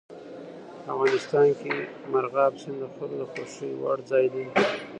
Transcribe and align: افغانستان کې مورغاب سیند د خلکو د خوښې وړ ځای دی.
افغانستان 0.93 1.47
کې 1.59 1.73
مورغاب 2.11 2.53
سیند 2.61 2.77
د 2.81 2.85
خلکو 2.95 3.15
د 3.19 3.23
خوښې 3.31 3.69
وړ 3.81 3.97
ځای 4.09 4.25
دی. 4.33 4.45